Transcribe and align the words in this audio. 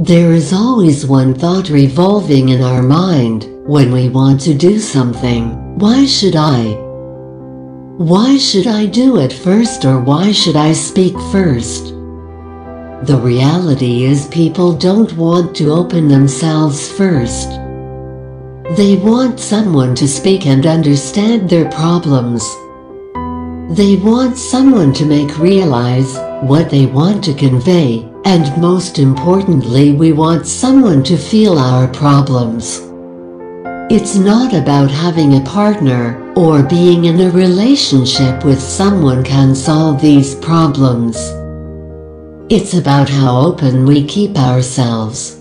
There 0.00 0.32
is 0.32 0.54
always 0.54 1.06
one 1.06 1.34
thought 1.34 1.68
revolving 1.68 2.48
in 2.48 2.62
our 2.62 2.82
mind 2.82 3.46
when 3.68 3.92
we 3.92 4.08
want 4.08 4.40
to 4.42 4.54
do 4.54 4.78
something. 4.78 5.76
Why 5.78 6.06
should 6.06 6.34
I? 6.34 6.78
Why 7.98 8.38
should 8.38 8.66
I 8.66 8.86
do 8.86 9.18
it 9.18 9.34
first 9.34 9.84
or 9.84 10.00
why 10.00 10.32
should 10.32 10.56
I 10.56 10.72
speak 10.72 11.12
first? 11.30 11.88
The 13.04 13.20
reality 13.22 14.04
is 14.04 14.28
people 14.28 14.72
don't 14.72 15.12
want 15.12 15.54
to 15.56 15.70
open 15.72 16.08
themselves 16.08 16.90
first. 16.90 17.50
They 18.76 18.96
want 18.96 19.38
someone 19.38 19.94
to 19.96 20.08
speak 20.08 20.46
and 20.46 20.64
understand 20.66 21.50
their 21.50 21.68
problems. 21.70 22.42
They 23.76 23.96
want 23.96 24.38
someone 24.38 24.94
to 24.94 25.04
make 25.04 25.38
realize 25.38 26.16
what 26.42 26.70
they 26.70 26.86
want 26.86 27.22
to 27.24 27.34
convey, 27.34 28.08
and 28.24 28.56
most 28.60 28.98
importantly, 28.98 29.92
we 29.92 30.12
want 30.12 30.46
someone 30.46 31.02
to 31.04 31.16
feel 31.16 31.58
our 31.58 31.88
problems. 31.88 32.80
It's 33.90 34.14
not 34.14 34.54
about 34.54 34.90
having 34.90 35.34
a 35.34 35.44
partner 35.44 36.32
or 36.34 36.62
being 36.62 37.04
in 37.04 37.20
a 37.20 37.30
relationship 37.30 38.44
with 38.44 38.60
someone 38.60 39.22
can 39.22 39.54
solve 39.54 40.00
these 40.00 40.34
problems. 40.36 41.16
It's 42.48 42.74
about 42.74 43.08
how 43.08 43.38
open 43.38 43.84
we 43.84 44.06
keep 44.06 44.38
ourselves. 44.38 45.36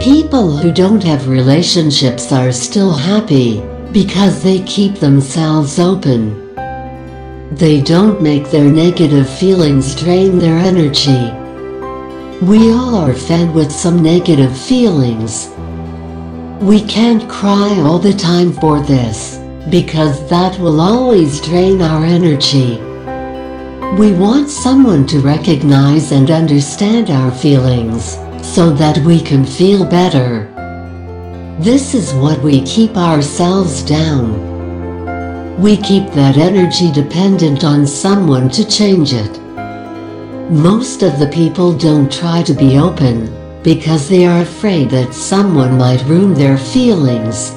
People 0.00 0.56
who 0.56 0.70
don't 0.70 1.02
have 1.02 1.28
relationships 1.28 2.30
are 2.30 2.52
still 2.52 2.92
happy 2.92 3.60
because 3.92 4.42
they 4.42 4.60
keep 4.62 4.96
themselves 4.96 5.78
open. 5.78 6.54
They 7.56 7.80
don't 7.80 8.22
make 8.22 8.50
their 8.50 8.70
negative 8.70 9.28
feelings 9.28 9.94
drain 9.94 10.38
their 10.38 10.58
energy. 10.58 11.32
We 12.44 12.70
all 12.72 12.94
are 12.96 13.14
fed 13.14 13.54
with 13.54 13.72
some 13.72 14.02
negative 14.02 14.54
feelings. 14.54 15.48
We 16.60 16.82
can't 16.82 17.26
cry 17.26 17.80
all 17.80 17.98
the 17.98 18.12
time 18.12 18.52
for 18.52 18.80
this, 18.80 19.38
because 19.70 20.28
that 20.28 20.58
will 20.58 20.78
always 20.78 21.40
drain 21.40 21.80
our 21.80 22.04
energy. 22.04 22.76
We 23.98 24.12
want 24.12 24.50
someone 24.50 25.06
to 25.06 25.20
recognize 25.20 26.12
and 26.12 26.30
understand 26.30 27.08
our 27.08 27.32
feelings, 27.32 28.18
so 28.42 28.74
that 28.74 28.98
we 28.98 29.22
can 29.22 29.46
feel 29.46 29.86
better. 29.86 30.50
This 31.60 31.94
is 31.94 32.12
what 32.12 32.42
we 32.42 32.60
keep 32.66 32.94
ourselves 32.98 33.82
down. 33.82 35.62
We 35.62 35.78
keep 35.78 36.10
that 36.10 36.36
energy 36.36 36.92
dependent 36.92 37.64
on 37.64 37.86
someone 37.86 38.50
to 38.50 38.68
change 38.68 39.14
it. 39.14 39.40
Most 40.50 41.02
of 41.02 41.18
the 41.18 41.28
people 41.28 41.72
don't 41.72 42.12
try 42.12 42.42
to 42.42 42.52
be 42.52 42.76
open 42.76 43.32
because 43.62 44.10
they 44.10 44.26
are 44.26 44.42
afraid 44.42 44.90
that 44.90 45.14
someone 45.14 45.78
might 45.78 46.04
ruin 46.04 46.34
their 46.34 46.58
feelings. 46.58 47.52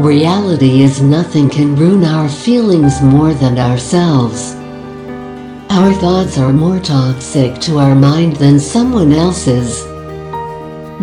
Reality 0.00 0.82
is 0.82 1.00
nothing 1.00 1.48
can 1.48 1.76
ruin 1.76 2.04
our 2.04 2.28
feelings 2.28 3.00
more 3.00 3.32
than 3.34 3.56
ourselves. 3.56 4.56
Our 5.70 5.92
thoughts 5.92 6.38
are 6.38 6.52
more 6.52 6.80
toxic 6.80 7.60
to 7.60 7.78
our 7.78 7.94
mind 7.94 8.34
than 8.34 8.58
someone 8.58 9.12
else's. 9.12 9.84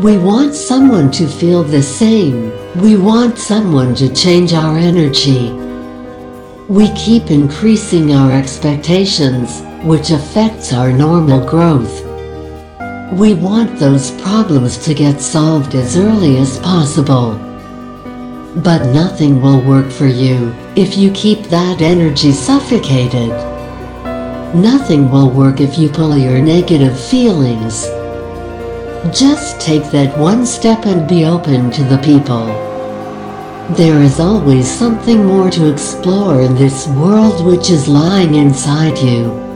We 0.04 0.18
want 0.18 0.54
someone 0.54 1.12
to 1.12 1.30
feel 1.30 1.64
the 1.64 1.82
same. 1.82 2.52
We 2.82 2.98
want 2.98 3.38
someone 3.38 3.96
to 3.96 4.14
change 4.14 4.52
our 4.52 4.78
energy. 4.78 5.50
We 6.68 6.92
keep 6.94 7.32
increasing 7.32 8.14
our 8.14 8.34
expectations, 8.34 9.62
which 9.84 10.12
affects 10.12 10.74
our 10.74 10.92
normal 10.92 11.46
growth. 11.46 12.04
We 13.14 13.36
want 13.36 13.80
those 13.80 14.12
problems 14.22 14.78
to 14.80 14.94
get 14.94 15.22
solved 15.22 15.76
as 15.76 15.96
early 15.98 16.38
as 16.38 16.60
possible. 16.60 17.34
But 18.64 18.92
nothing 18.92 19.42
will 19.42 19.62
work 19.62 19.92
for 19.92 20.08
you 20.08 20.54
if 20.76 20.98
you 20.98 21.12
keep 21.12 21.44
that 21.44 21.82
energy 21.82 22.32
suffocated. 22.32 23.30
Nothing 24.56 25.12
will 25.12 25.30
work 25.30 25.62
if 25.62 25.78
you 25.78 25.90
pull 25.90 26.18
your 26.18 26.42
negative 26.42 27.00
feelings. 27.00 27.86
Just 29.16 29.62
take 29.62 29.90
that 29.92 30.18
one 30.18 30.46
step 30.46 30.86
and 30.86 31.08
be 31.08 31.24
open 31.24 31.72
to 31.72 31.84
the 31.84 32.00
people. 32.00 32.46
There 33.76 34.02
is 34.02 34.20
always 34.20 34.70
something 34.70 35.24
more 35.26 35.50
to 35.52 35.72
explore 35.72 36.42
in 36.42 36.56
this 36.56 36.88
world 36.88 37.46
which 37.46 37.70
is 37.70 37.88
lying 37.88 38.36
inside 38.36 38.98
you. 38.98 39.47